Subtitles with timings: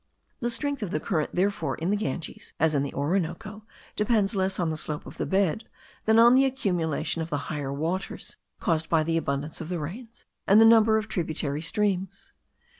[0.39, 3.65] The strength of the current, therefore, in the Ganges as in the Orinoco,
[3.95, 5.65] depends less on the slope of the bed,
[6.05, 10.25] than on the accumulation of the higher waters, caused by the abundance of the rains,
[10.47, 12.31] and the number of tributary streams.